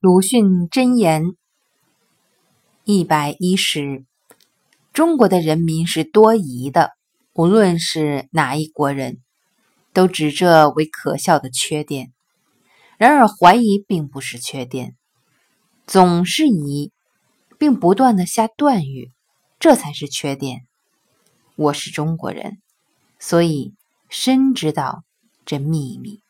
[0.00, 1.34] 鲁迅箴言
[2.84, 4.04] 一百一十
[4.92, 6.92] 中国的人民是多疑的
[7.32, 9.18] 无论是哪一国人
[9.92, 12.12] 都指这为可笑的缺点。
[12.96, 14.94] 然而怀疑并不是缺点
[15.84, 16.92] 总是疑
[17.58, 19.10] 并不断的下断语
[19.58, 20.60] 这才是缺点。
[21.56, 22.58] 我是中国人
[23.18, 23.74] 所以
[24.08, 25.02] 深知道
[25.44, 26.27] 这秘密。